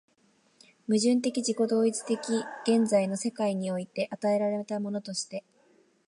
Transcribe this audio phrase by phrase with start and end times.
[0.87, 2.19] 矛盾的自己同一的
[2.65, 5.43] 現在の世界において与えられたものとして、